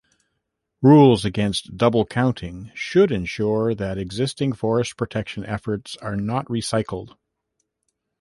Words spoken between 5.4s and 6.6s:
efforts are not